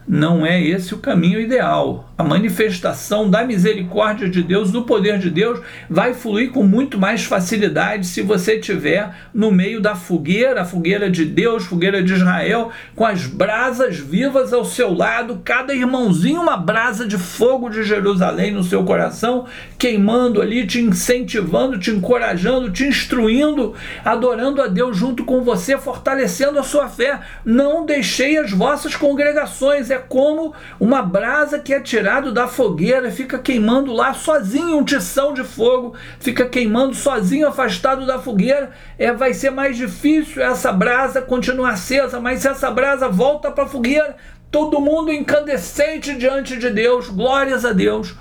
não 0.06 0.46
é 0.46 0.62
esse 0.62 0.94
o 0.94 0.98
caminho 0.98 1.40
ideal. 1.40 2.09
A 2.20 2.22
manifestação 2.22 3.30
da 3.30 3.42
misericórdia 3.42 4.28
de 4.28 4.42
Deus, 4.42 4.70
do 4.70 4.82
poder 4.82 5.18
de 5.18 5.30
Deus, 5.30 5.58
vai 5.88 6.12
fluir 6.12 6.50
com 6.50 6.62
muito 6.62 6.98
mais 6.98 7.24
facilidade 7.24 8.06
se 8.06 8.20
você 8.20 8.58
tiver 8.58 9.10
no 9.32 9.50
meio 9.50 9.80
da 9.80 9.94
fogueira, 9.94 10.60
a 10.60 10.64
fogueira 10.66 11.10
de 11.10 11.24
Deus, 11.24 11.64
fogueira 11.64 12.02
de 12.02 12.12
Israel, 12.12 12.70
com 12.94 13.06
as 13.06 13.24
brasas 13.24 13.96
vivas 13.96 14.52
ao 14.52 14.66
seu 14.66 14.92
lado, 14.92 15.40
cada 15.42 15.74
irmãozinho 15.74 16.42
uma 16.42 16.58
brasa 16.58 17.06
de 17.06 17.16
fogo 17.16 17.70
de 17.70 17.82
Jerusalém 17.82 18.52
no 18.52 18.62
seu 18.62 18.84
coração, 18.84 19.46
queimando 19.78 20.42
ali, 20.42 20.66
te 20.66 20.78
incentivando, 20.78 21.78
te 21.78 21.90
encorajando, 21.90 22.70
te 22.70 22.84
instruindo, 22.84 23.74
adorando 24.04 24.60
a 24.60 24.66
Deus 24.66 24.94
junto 24.94 25.24
com 25.24 25.40
você, 25.40 25.78
fortalecendo 25.78 26.58
a 26.58 26.62
sua 26.62 26.86
fé. 26.86 27.18
Não 27.46 27.86
deixei 27.86 28.36
as 28.36 28.52
vossas 28.52 28.94
congregações, 28.94 29.90
é 29.90 29.96
como 29.96 30.52
uma 30.78 31.00
brasa 31.00 31.58
que 31.58 31.72
é 31.72 31.80
tirada 31.80 32.09
tirado 32.10 32.32
da 32.32 32.48
fogueira, 32.48 33.12
fica 33.12 33.38
queimando 33.38 33.92
lá 33.92 34.12
sozinho, 34.12 34.78
um 34.78 34.84
tição 34.84 35.32
de 35.32 35.44
fogo, 35.44 35.94
fica 36.18 36.44
queimando 36.44 36.92
sozinho, 36.92 37.46
afastado 37.46 38.04
da 38.04 38.18
fogueira, 38.18 38.72
é, 38.98 39.12
vai 39.12 39.32
ser 39.32 39.50
mais 39.50 39.76
difícil 39.76 40.42
essa 40.42 40.72
brasa 40.72 41.22
continuar 41.22 41.70
acesa, 41.70 42.18
mas 42.18 42.40
se 42.40 42.48
essa 42.48 42.68
brasa 42.68 43.08
volta 43.08 43.52
para 43.52 43.62
a 43.62 43.68
fogueira, 43.68 44.16
todo 44.50 44.80
mundo 44.80 45.12
incandescente 45.12 46.16
diante 46.16 46.58
de 46.58 46.70
Deus, 46.70 47.08
glórias 47.08 47.64
a 47.64 47.72
Deus. 47.72 48.16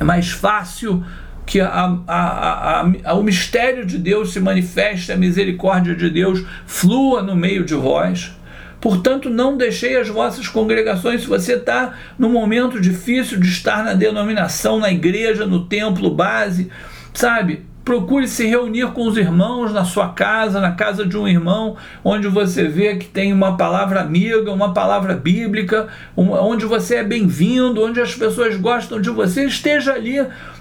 É 0.00 0.02
mais 0.02 0.30
fácil 0.30 1.04
que 1.44 1.60
a, 1.60 1.98
a, 2.08 2.80
a, 3.04 3.14
o 3.14 3.22
mistério 3.22 3.84
de 3.84 3.98
Deus 3.98 4.32
se 4.32 4.40
manifeste, 4.40 5.12
a 5.12 5.16
misericórdia 5.18 5.94
de 5.94 6.08
Deus 6.08 6.42
flua 6.66 7.22
no 7.22 7.36
meio 7.36 7.62
de 7.62 7.74
vós. 7.74 8.34
Portanto, 8.80 9.30
não 9.30 9.56
deixei 9.56 9.96
as 9.96 10.08
vossas 10.08 10.48
congregações. 10.48 11.22
Se 11.22 11.26
você 11.26 11.54
está 11.54 11.94
num 12.18 12.30
momento 12.30 12.80
difícil 12.80 13.40
de 13.40 13.48
estar 13.48 13.84
na 13.84 13.94
denominação, 13.94 14.78
na 14.78 14.90
igreja, 14.90 15.46
no 15.46 15.66
templo 15.66 16.10
base, 16.10 16.70
sabe? 17.12 17.64
Procure 17.86 18.26
se 18.26 18.44
reunir 18.44 18.88
com 18.88 19.06
os 19.06 19.16
irmãos 19.16 19.72
na 19.72 19.84
sua 19.84 20.08
casa, 20.08 20.60
na 20.60 20.72
casa 20.72 21.06
de 21.06 21.16
um 21.16 21.28
irmão, 21.28 21.76
onde 22.02 22.26
você 22.26 22.64
vê 22.64 22.96
que 22.96 23.06
tem 23.06 23.32
uma 23.32 23.56
palavra 23.56 24.00
amiga, 24.00 24.50
uma 24.50 24.74
palavra 24.74 25.14
bíblica, 25.14 25.86
onde 26.16 26.66
você 26.66 26.96
é 26.96 27.04
bem-vindo, 27.04 27.80
onde 27.80 28.00
as 28.00 28.12
pessoas 28.12 28.56
gostam 28.56 29.00
de 29.00 29.08
você. 29.08 29.44
Esteja 29.44 29.92
ali, 29.92 30.16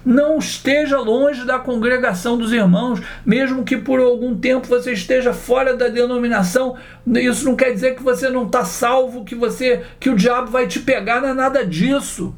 não 0.06 0.38
esteja 0.38 1.00
longe 1.00 1.44
da 1.46 1.58
congregação 1.58 2.38
dos 2.38 2.54
irmãos, 2.54 3.02
mesmo 3.26 3.64
que 3.64 3.76
por 3.76 4.00
algum 4.00 4.38
tempo 4.38 4.68
você 4.68 4.94
esteja 4.94 5.34
fora 5.34 5.76
da 5.76 5.88
denominação. 5.88 6.76
Isso 7.08 7.44
não 7.44 7.56
quer 7.56 7.72
dizer 7.72 7.96
que 7.96 8.04
você 8.04 8.30
não 8.30 8.46
está 8.46 8.64
salvo, 8.64 9.26
que 9.26 9.34
você, 9.34 9.82
que 10.00 10.12
o 10.12 10.16
diabo 10.16 10.52
vai 10.52 10.68
te 10.68 10.80
pegar, 10.80 11.22
não 11.22 11.30
é 11.30 11.34
nada 11.34 11.66
disso. 11.66 12.36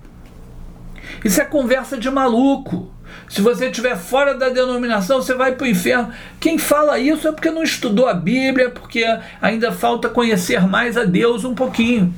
Isso 1.25 1.41
é 1.41 1.45
conversa 1.45 1.97
de 1.97 2.09
maluco. 2.09 2.95
Se 3.27 3.41
você 3.41 3.65
estiver 3.65 3.97
fora 3.97 4.33
da 4.33 4.49
denominação, 4.49 5.21
você 5.21 5.33
vai 5.33 5.53
para 5.53 5.65
o 5.65 5.67
inferno. 5.67 6.11
Quem 6.39 6.57
fala 6.57 6.99
isso 6.99 7.27
é 7.27 7.31
porque 7.31 7.49
não 7.49 7.63
estudou 7.63 8.07
a 8.07 8.13
Bíblia, 8.13 8.69
porque 8.69 9.05
ainda 9.41 9.71
falta 9.71 10.07
conhecer 10.07 10.67
mais 10.67 10.95
a 10.97 11.03
Deus 11.03 11.43
um 11.43 11.55
pouquinho. 11.55 12.13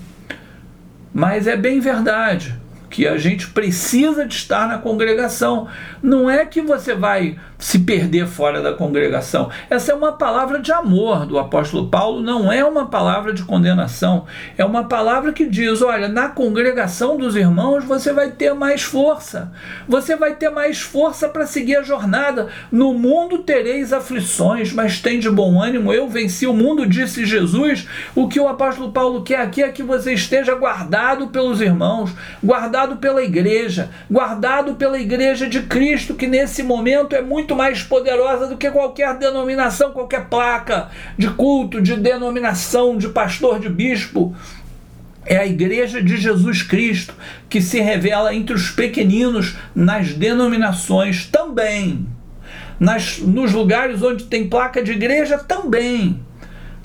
Mas 1.13 1.47
é 1.47 1.55
bem 1.55 1.79
verdade 1.79 2.58
que 2.89 3.07
a 3.07 3.17
gente 3.17 3.47
precisa 3.49 4.25
de 4.25 4.33
estar 4.33 4.67
na 4.67 4.77
congregação. 4.77 5.67
Não 6.01 6.29
é 6.29 6.45
que 6.45 6.61
você 6.61 6.95
vai 6.95 7.37
se 7.59 7.79
perder 7.79 8.25
fora 8.25 8.61
da 8.61 8.73
congregação. 8.73 9.49
Essa 9.69 9.91
é 9.91 9.95
uma 9.95 10.13
palavra 10.13 10.59
de 10.59 10.71
amor 10.71 11.25
do 11.25 11.37
apóstolo 11.37 11.89
Paulo, 11.89 12.21
não 12.21 12.51
é 12.51 12.63
uma 12.63 12.87
palavra 12.87 13.33
de 13.33 13.43
condenação. 13.43 14.25
É 14.57 14.63
uma 14.63 14.85
palavra 14.85 15.33
que 15.33 15.45
diz: 15.45 15.81
olha, 15.81 16.07
na 16.07 16.29
congregação 16.29 17.17
dos 17.17 17.35
irmãos 17.35 17.83
você 17.83 18.13
vai 18.13 18.31
ter 18.31 18.53
mais 18.53 18.81
força. 18.81 19.51
Você 19.87 20.15
vai 20.15 20.35
ter 20.35 20.49
mais 20.49 20.79
força 20.79 21.27
para 21.27 21.45
seguir 21.45 21.75
a 21.75 21.83
jornada. 21.83 22.47
No 22.71 22.93
mundo 22.93 23.39
tereis 23.39 23.91
aflições, 23.91 24.71
mas 24.71 25.01
tem 25.01 25.19
de 25.19 25.29
bom 25.29 25.61
ânimo. 25.61 25.93
Eu 25.93 26.07
venci 26.07 26.47
o 26.47 26.53
mundo, 26.53 26.87
disse 26.87 27.25
Jesus. 27.25 27.87
O 28.15 28.29
que 28.29 28.39
o 28.39 28.47
apóstolo 28.47 28.91
Paulo 28.91 29.21
quer 29.21 29.41
aqui 29.41 29.61
é 29.61 29.69
que 29.69 29.83
você 29.83 30.13
esteja 30.13 30.55
guardado 30.55 31.27
pelos 31.27 31.59
irmãos, 31.59 32.11
guardado 32.41 32.78
pela 32.97 33.23
igreja, 33.23 33.89
guardado 34.09 34.75
pela 34.75 34.99
igreja 34.99 35.47
de 35.47 35.61
Cristo, 35.63 36.15
que 36.15 36.27
nesse 36.27 36.63
momento 36.63 37.15
é 37.15 37.21
muito 37.21 37.55
mais 37.55 37.83
poderosa 37.83 38.47
do 38.47 38.57
que 38.57 38.69
qualquer 38.71 39.17
denominação, 39.17 39.91
qualquer 39.91 40.25
placa 40.25 40.89
de 41.17 41.29
culto, 41.29 41.81
de 41.81 41.95
denominação, 41.95 42.97
de 42.97 43.09
pastor, 43.09 43.59
de 43.59 43.69
bispo. 43.69 44.35
É 45.25 45.37
a 45.37 45.45
igreja 45.45 46.01
de 46.01 46.17
Jesus 46.17 46.63
Cristo 46.63 47.13
que 47.49 47.61
se 47.61 47.79
revela 47.79 48.33
entre 48.33 48.55
os 48.55 48.71
pequeninos 48.71 49.55
nas 49.75 50.13
denominações 50.13 51.25
também. 51.25 52.07
Nas, 52.79 53.19
nos 53.19 53.51
lugares 53.51 54.01
onde 54.01 54.23
tem 54.23 54.47
placa 54.47 54.81
de 54.81 54.93
igreja 54.93 55.37
também 55.37 56.19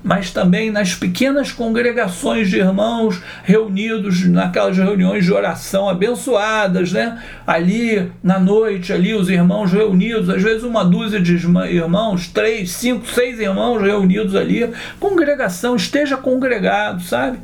mas 0.05 0.31
também 0.31 0.71
nas 0.71 0.95
pequenas 0.95 1.51
congregações 1.51 2.51
de 2.51 2.59
irmãos 2.59 3.23
reunidos 3.43 4.29
naquelas 4.29 4.77
reuniões 4.77 5.25
de 5.25 5.33
oração 5.33 5.89
abençoadas, 5.89 6.93
né? 6.93 7.19
Ali 7.47 8.13
na 8.23 8.39
noite, 8.39 8.93
ali 8.93 9.15
os 9.15 9.31
irmãos 9.31 9.73
reunidos, 9.73 10.29
às 10.29 10.43
vezes 10.43 10.63
uma 10.63 10.85
dúzia 10.85 11.19
de 11.19 11.33
irmãos, 11.35 12.29
três, 12.29 12.73
cinco, 12.73 13.07
seis 13.07 13.41
irmãos 13.41 13.81
reunidos 13.81 14.37
ali, 14.37 14.71
congregação, 15.01 15.75
esteja 15.75 16.19
congregado, 16.19 17.03
sabe? 17.03 17.39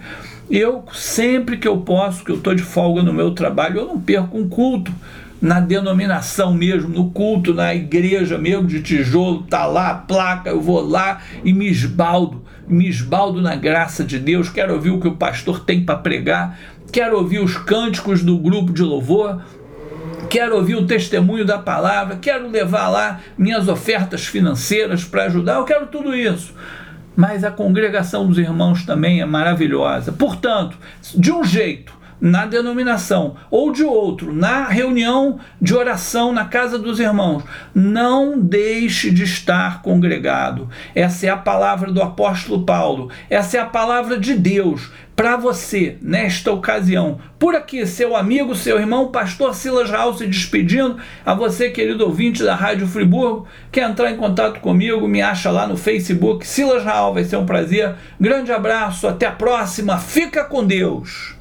Eu 0.51 0.85
sempre 0.93 1.57
que 1.57 1.67
eu 1.67 1.79
posso, 1.79 2.23
que 2.23 2.31
eu 2.31 2.37
estou 2.37 2.55
de 2.55 2.63
folga 2.63 3.03
no 3.03 3.15
meu 3.15 3.31
trabalho, 3.31 3.81
eu 3.81 3.87
não 3.87 3.99
perco 3.99 4.37
um 4.37 4.47
culto 4.47 4.93
na 5.41 5.59
denominação 5.59 6.53
mesmo, 6.53 6.89
no 6.89 7.11
culto, 7.11 7.55
na 7.55 7.75
igreja 7.75 8.37
mesmo 8.37 8.67
de 8.67 8.83
tijolo, 8.83 9.43
tá 9.45 9.65
lá 9.65 9.95
placa, 9.95 10.51
eu 10.51 10.61
vou 10.61 10.87
lá 10.87 11.23
e 11.43 11.53
me 11.53 11.69
esbaldo, 11.69 12.45
me 12.69 12.89
esbaldo 12.89 13.41
na 13.41 13.57
graça 13.57 14.05
de 14.05 14.19
Deus, 14.19 14.51
quero 14.51 14.75
ouvir 14.75 14.91
o 14.91 15.01
que 15.01 15.09
o 15.09 15.17
pastor 15.17 15.65
tem 15.65 15.83
para 15.83 15.97
pregar, 15.97 16.59
quero 16.93 17.17
ouvir 17.17 17.39
os 17.39 17.57
cânticos 17.57 18.23
do 18.23 18.37
grupo 18.37 18.73
de 18.73 18.83
louvor, 18.83 19.41
quero 20.29 20.57
ouvir 20.57 20.77
o 20.77 20.87
testemunho 20.87 21.45
da 21.45 21.59
palavra, 21.59 22.17
quero 22.17 22.49
levar 22.49 22.89
lá 22.89 23.21
minhas 23.39 23.67
ofertas 23.67 24.27
financeiras 24.27 25.05
para 25.05 25.25
ajudar, 25.25 25.55
eu 25.55 25.65
quero 25.65 25.87
tudo 25.87 26.15
isso. 26.15 26.55
Mas 27.17 27.45
a 27.45 27.51
congregação 27.51 28.27
dos 28.27 28.39
irmãos 28.39 28.87
também 28.87 29.21
é 29.21 29.27
maravilhosa. 29.27 30.13
Portanto, 30.13 30.79
de 31.15 31.33
um 31.33 31.45
jeito, 31.45 31.93
na 32.21 32.47
denominação 32.47 33.37
ou 33.51 33.73
de 33.73 33.83
outro, 33.83 34.33
na 34.33 34.69
reunião 34.69 35.39
de 35.61 35.75
oração 35.75 36.33
na 36.33 36.45
casa 36.45 36.79
dos 36.79 37.01
irmãos, 37.01 37.43
não 37.75 38.39
deixe 38.39 39.11
de 39.11 39.25
estar 39.25 39.83
congregado. 39.83 40.69
Essa 40.95 41.27
é 41.27 41.31
a 41.31 41.37
palavra 41.37 41.91
do 41.91 42.03
apóstolo 42.03 42.65
Paulo, 42.65 43.11
essa 43.29 43.57
é 43.57 43.61
a 43.61 43.67
palavra 43.67 44.19
de 44.19 44.35
Deus 44.35 44.91
para 45.21 45.37
você 45.37 45.99
nesta 46.01 46.51
ocasião. 46.51 47.21
Por 47.39 47.55
aqui, 47.55 47.87
seu 47.87 48.17
amigo, 48.17 48.55
seu 48.55 48.79
irmão, 48.79 49.09
pastor 49.09 49.55
Silas 49.55 49.91
Raul 49.91 50.17
se 50.17 50.27
despedindo. 50.27 50.97
A 51.27 51.35
você, 51.35 51.69
querido 51.69 52.07
ouvinte 52.07 52.43
da 52.43 52.55
Rádio 52.55 52.87
Friburgo, 52.87 53.47
quer 53.71 53.87
entrar 53.87 54.11
em 54.11 54.17
contato 54.17 54.61
comigo, 54.61 55.07
me 55.07 55.21
acha 55.21 55.51
lá 55.51 55.67
no 55.67 55.77
Facebook. 55.77 56.47
Silas 56.47 56.85
Raul, 56.85 57.13
vai 57.13 57.25
ser 57.25 57.37
um 57.37 57.45
prazer. 57.45 57.97
Grande 58.19 58.51
abraço, 58.51 59.07
até 59.07 59.27
a 59.27 59.33
próxima. 59.33 59.99
Fica 59.99 60.43
com 60.43 60.65
Deus. 60.65 61.40